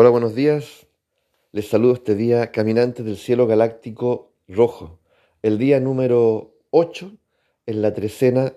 [0.00, 0.86] Hola, buenos días.
[1.50, 5.00] Les saludo este día, caminantes del cielo galáctico rojo.
[5.42, 7.16] El día número 8
[7.66, 8.54] en la trecena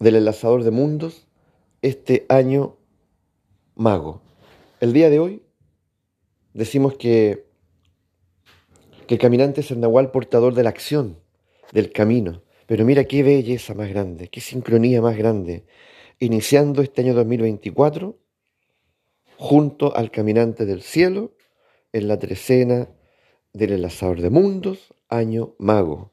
[0.00, 1.28] del enlazador de mundos,
[1.82, 2.78] este año
[3.76, 4.22] mago.
[4.80, 5.42] El día de hoy
[6.52, 7.46] decimos que,
[9.06, 11.20] que el caminante es el nahual portador de la acción,
[11.70, 12.42] del camino.
[12.66, 15.64] Pero mira qué belleza más grande, qué sincronía más grande.
[16.18, 18.23] Iniciando este año 2024
[19.38, 21.32] junto al caminante del cielo
[21.92, 22.88] en la trecena
[23.52, 26.12] del enlazador de mundos, año mago.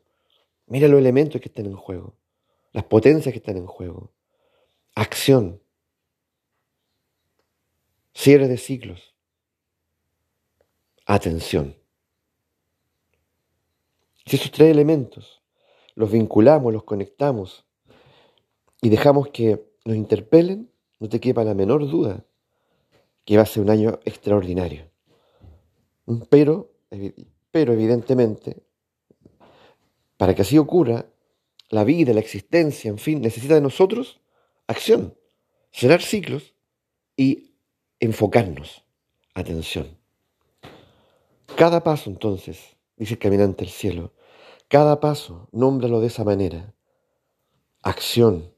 [0.68, 2.16] Mira los elementos que están en juego,
[2.72, 4.14] las potencias que están en juego.
[4.96, 5.62] Acción,
[8.14, 9.16] cierre de ciclos,
[11.06, 11.78] atención.
[14.26, 15.42] Si esos tres elementos
[15.96, 17.66] los vinculamos, los conectamos
[18.82, 22.26] y dejamos que nos interpelen, no te quepa la menor duda
[23.32, 24.92] que va a ser un año extraordinario.
[26.30, 26.74] Pero,
[27.50, 28.62] pero evidentemente,
[30.18, 31.06] para que así ocurra,
[31.70, 34.20] la vida, la existencia, en fin, necesita de nosotros
[34.68, 35.16] acción,
[35.72, 36.56] cerrar ciclos
[37.16, 37.54] y
[38.02, 38.84] enfocarnos.
[39.34, 39.98] Atención.
[41.56, 44.12] Cada paso entonces, dice el caminante del cielo,
[44.68, 46.74] cada paso, nómbralo de esa manera.
[47.82, 48.54] Acción.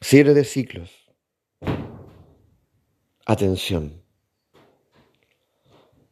[0.00, 1.03] Cierre de ciclos
[3.24, 4.02] atención.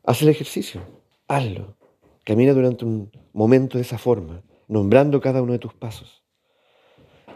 [0.04, 0.80] Haz el ejercicio,
[1.28, 1.76] hazlo.
[2.24, 6.24] Camina durante un momento de esa forma, nombrando cada uno de tus pasos.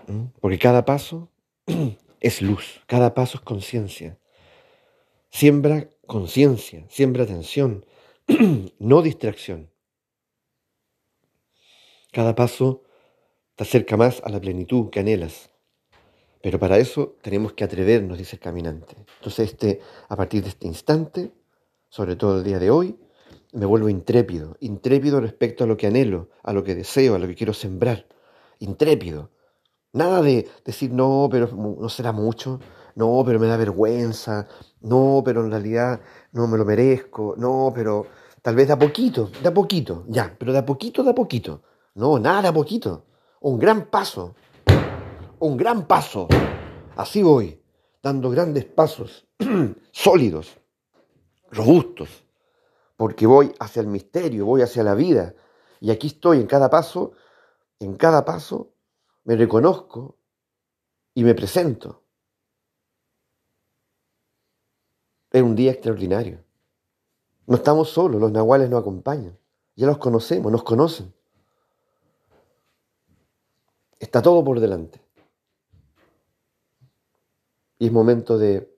[0.06, 0.26] ¿Mm?
[0.40, 1.30] Porque cada paso
[2.20, 4.18] es luz, cada paso es conciencia.
[5.30, 7.84] Siembra conciencia, siembra atención,
[8.78, 9.70] no distracción.
[12.12, 12.84] Cada paso
[13.56, 15.50] te acerca más a la plenitud que anhelas.
[16.46, 18.94] Pero para eso tenemos que atrevernos, dice el caminante.
[19.18, 21.32] Entonces, este, a partir de este instante,
[21.88, 22.96] sobre todo el día de hoy,
[23.52, 27.26] me vuelvo intrépido, intrépido respecto a lo que anhelo, a lo que deseo, a lo
[27.26, 28.06] que quiero sembrar.
[28.60, 29.30] Intrépido.
[29.92, 32.60] Nada de decir, no, pero no será mucho,
[32.94, 34.46] no, pero me da vergüenza,
[34.82, 38.06] no, pero en realidad no me lo merezco, no, pero
[38.40, 41.62] tal vez da poquito, da poquito, ya, pero da poquito, da poquito.
[41.96, 43.02] No, nada, da poquito.
[43.40, 44.36] Un gran paso,
[45.38, 46.28] un gran paso.
[46.96, 47.62] Así voy,
[48.02, 49.26] dando grandes pasos,
[49.92, 50.58] sólidos,
[51.50, 52.24] robustos,
[52.96, 55.34] porque voy hacia el misterio, voy hacia la vida.
[55.80, 57.12] Y aquí estoy en cada paso,
[57.78, 58.72] en cada paso
[59.24, 60.16] me reconozco
[61.14, 62.02] y me presento.
[65.30, 66.42] Es un día extraordinario.
[67.46, 69.38] No estamos solos, los nahuales nos acompañan.
[69.74, 71.12] Ya los conocemos, nos conocen.
[73.98, 75.05] Está todo por delante.
[77.78, 78.74] Y es momento de,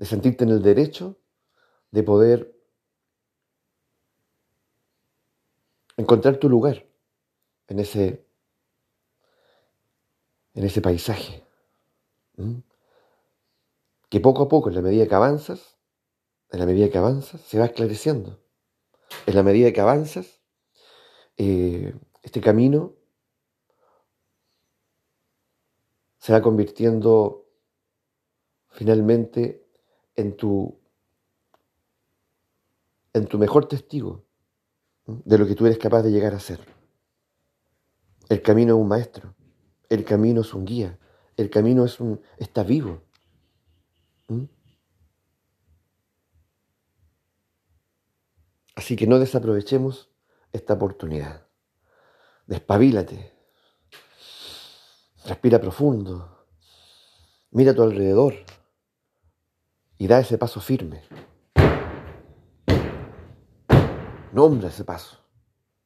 [0.00, 1.16] sentirte en el derecho
[1.90, 2.54] de poder
[5.96, 6.86] encontrar tu lugar
[7.68, 8.26] en ese,
[10.54, 11.44] en ese paisaje.
[14.08, 15.76] Que poco a poco, en la medida que avanzas,
[16.50, 18.38] en la medida que avanzas, se va esclareciendo.
[19.26, 20.40] En la medida que avanzas,
[21.36, 22.94] eh, este camino
[26.18, 27.45] se va convirtiendo
[28.76, 29.66] finalmente
[30.14, 30.78] en tu,
[33.14, 34.26] en tu mejor testigo
[35.06, 36.60] de lo que tú eres capaz de llegar a ser.
[38.28, 39.34] El camino es un maestro,
[39.88, 40.98] el camino es un guía,
[41.38, 43.02] el camino es un, está vivo.
[48.74, 50.10] Así que no desaprovechemos
[50.52, 51.46] esta oportunidad.
[52.46, 53.32] Despabilate.
[55.24, 56.46] Respira profundo.
[57.52, 58.34] Mira a tu alrededor
[59.98, 61.02] y da ese paso firme.
[64.32, 65.18] Nombra ese paso,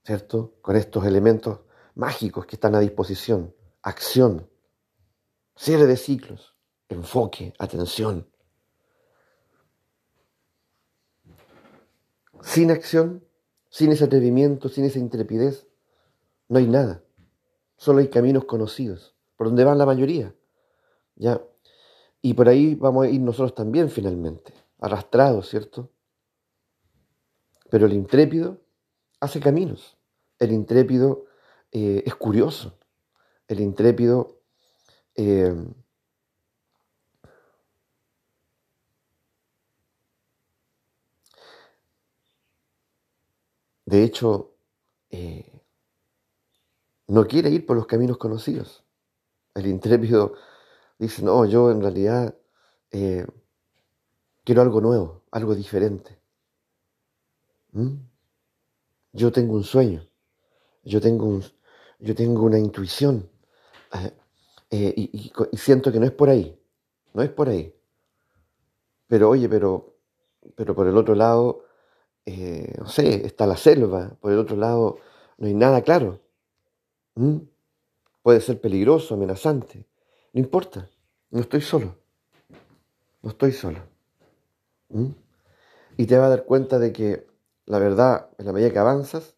[0.05, 0.57] ¿cierto?
[0.61, 1.61] Con estos elementos
[1.95, 3.55] mágicos que están a disposición.
[3.83, 4.51] Acción,
[5.57, 6.57] cierre de ciclos,
[6.89, 8.29] enfoque, atención.
[12.43, 13.25] Sin acción,
[13.69, 15.69] sin ese atrevimiento, sin esa intrepidez,
[16.49, 17.05] no hay nada.
[17.77, 20.35] Solo hay caminos conocidos, por donde van la mayoría.
[21.15, 21.41] Ya,
[22.23, 25.91] y por ahí vamos a ir nosotros también finalmente, arrastrados, ¿cierto?
[27.71, 28.61] Pero el intrépido
[29.21, 29.97] hace caminos.
[30.39, 31.27] El intrépido
[31.73, 32.79] eh, es curioso.
[33.47, 34.41] El intrépido
[35.15, 35.55] eh,
[43.87, 44.55] de hecho
[45.11, 45.61] eh,
[47.09, 48.85] no quiere ir por los caminos conocidos.
[49.55, 50.35] El intrépido
[51.01, 52.35] dice, no, yo en realidad
[52.91, 53.27] eh,
[54.45, 56.19] quiero algo nuevo, algo diferente.
[57.73, 57.95] ¿Mm?
[59.13, 60.07] Yo tengo un sueño,
[60.85, 61.43] yo tengo, un,
[61.99, 63.29] yo tengo una intuición
[63.95, 64.13] eh,
[64.71, 66.57] eh, y, siento que no es por ahí,
[67.15, 67.75] no es por ahí.
[69.07, 69.97] Pero oye, pero,
[70.55, 71.65] pero por el otro lado,
[72.27, 74.99] no sé, está la selva, por el otro lado
[75.39, 76.21] no hay nada claro.
[77.15, 77.39] ¿Mm?
[78.23, 79.90] Puede ser peligroso, amenazante.
[80.33, 80.89] No importa,
[81.31, 81.97] no estoy solo.
[83.23, 83.81] No estoy solo.
[85.97, 87.27] Y te vas a dar cuenta de que
[87.67, 89.37] la verdad, en la medida que avanzas,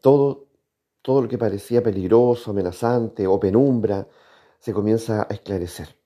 [0.00, 0.48] todo,
[1.02, 4.08] todo lo que parecía peligroso, amenazante o penumbra,
[4.58, 5.96] se comienza a esclarecer.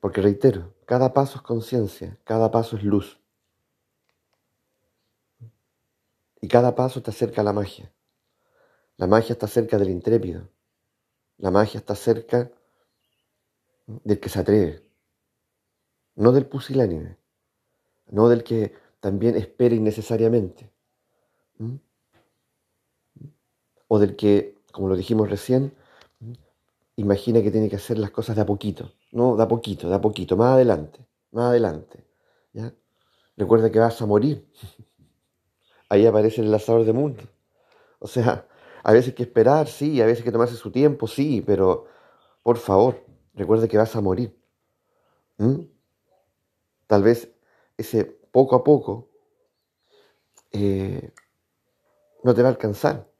[0.00, 3.20] Porque reitero, cada paso es conciencia, cada paso es luz.
[6.40, 7.92] Y cada paso te acerca a la magia.
[8.96, 10.48] La magia está cerca del intrépido.
[11.38, 12.50] La magia está cerca
[13.86, 14.82] del que se atreve.
[16.16, 17.16] No del pusilánime.
[18.10, 20.70] No del que también espera innecesariamente.
[23.88, 25.74] O del que, como lo dijimos recién,
[26.96, 28.92] imagina que tiene que hacer las cosas de a poquito.
[29.12, 32.04] No, de a poquito, de a poquito, más adelante, más adelante.
[32.52, 32.72] ¿ya?
[33.36, 34.48] Recuerda que vas a morir.
[35.88, 37.22] Ahí aparece el lanzador de mundo.
[37.98, 38.46] O sea,
[38.84, 41.86] a veces hay que esperar, sí, a veces hay que tomarse su tiempo, sí, pero
[42.42, 43.02] por favor,
[43.32, 44.38] recuerde que vas a morir.
[46.86, 47.34] Tal vez
[47.78, 49.08] ese poco a poco
[50.52, 51.12] eh,
[52.22, 53.10] no te va a alcanzar.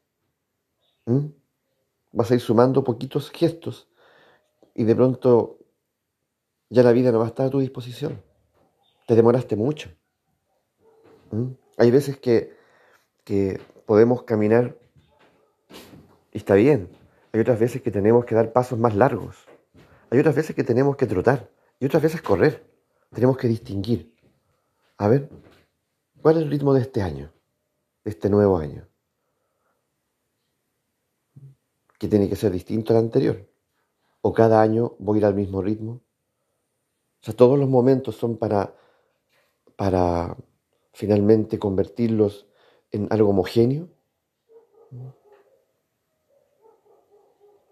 [2.13, 3.89] Vas a ir sumando poquitos gestos
[4.75, 5.61] y de pronto
[6.69, 8.23] ya la vida no va a estar a tu disposición.
[9.07, 9.91] Te demoraste mucho.
[11.79, 12.55] Hay veces que,
[13.25, 14.84] que podemos caminar
[16.35, 16.91] y está bien.
[17.33, 19.47] Hay otras veces que tenemos que dar pasos más largos.
[20.11, 21.49] Hay otras veces que tenemos que trotar.
[21.79, 22.67] Y otras veces correr.
[23.13, 24.13] Tenemos que distinguir.
[24.99, 25.31] A ver,
[26.21, 27.33] ¿cuál es el ritmo de este año?
[28.05, 28.87] De este nuevo año.
[31.99, 33.49] ¿Que tiene que ser distinto al anterior?
[34.21, 35.93] ¿O cada año voy a ir al mismo ritmo?
[35.93, 38.75] O sea, todos los momentos son para,
[39.77, 40.37] para
[40.93, 42.47] finalmente convertirlos
[42.91, 43.89] en algo homogéneo.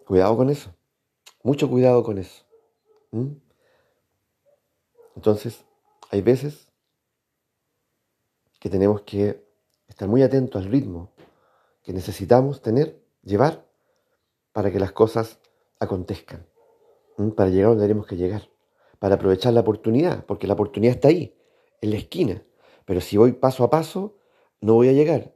[0.07, 0.75] Cuidado con eso.
[1.43, 2.45] Mucho cuidado con eso.
[3.11, 3.33] ¿Mm?
[5.17, 5.65] Entonces,
[6.11, 6.69] hay veces
[8.59, 9.45] que tenemos que
[9.89, 11.13] estar muy atentos al ritmo
[11.83, 13.67] que necesitamos tener, llevar,
[14.53, 15.41] para que las cosas
[15.81, 16.47] acontezcan.
[17.17, 17.31] ¿Mm?
[17.31, 18.49] Para llegar donde tenemos que llegar.
[18.99, 21.37] Para aprovechar la oportunidad, porque la oportunidad está ahí,
[21.81, 22.43] en la esquina.
[22.85, 24.17] Pero si voy paso a paso,
[24.61, 25.35] no voy a llegar.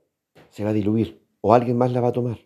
[0.50, 2.45] Se va a diluir o alguien más la va a tomar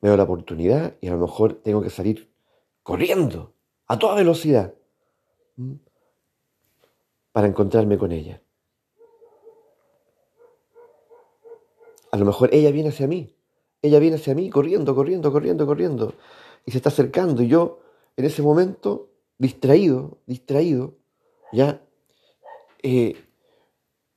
[0.00, 2.30] veo la oportunidad y a lo mejor tengo que salir
[2.82, 3.54] corriendo
[3.86, 4.74] a toda velocidad
[7.32, 8.42] para encontrarme con ella.
[12.10, 13.34] A lo mejor ella viene hacia mí,
[13.82, 16.14] ella viene hacia mí corriendo, corriendo, corriendo, corriendo
[16.64, 17.80] y se está acercando y yo
[18.16, 20.94] en ese momento distraído, distraído,
[21.52, 21.82] ya,
[22.82, 23.14] eh,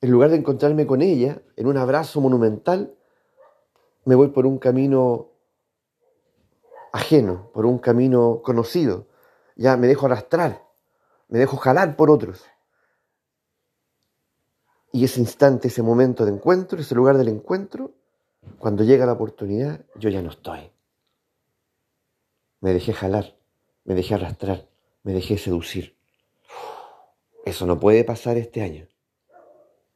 [0.02, 2.96] en lugar de encontrarme con ella en un abrazo monumental,
[4.06, 5.29] me voy por un camino
[6.92, 9.08] ajeno, por un camino conocido.
[9.56, 10.64] Ya me dejo arrastrar,
[11.28, 12.46] me dejo jalar por otros.
[14.92, 17.92] Y ese instante, ese momento de encuentro, ese lugar del encuentro,
[18.58, 20.72] cuando llega la oportunidad, yo ya no estoy.
[22.62, 23.36] Me dejé jalar,
[23.84, 24.68] me dejé arrastrar,
[25.04, 25.96] me dejé seducir.
[27.46, 28.88] Eso no puede pasar este año,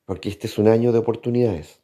[0.06, 1.83] porque este es un año de oportunidades.